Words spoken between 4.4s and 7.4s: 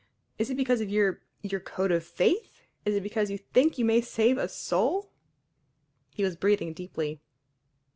soul?" He was breathing deeply.